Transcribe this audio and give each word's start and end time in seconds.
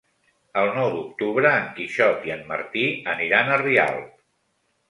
El 0.61 0.69
nou 0.77 0.87
d'octubre 0.95 1.51
en 1.57 1.69
Quixot 1.75 2.25
i 2.31 2.35
en 2.39 2.43
Martí 2.53 2.87
aniran 3.15 3.55
a 3.55 3.61
Rialp. 3.67 4.13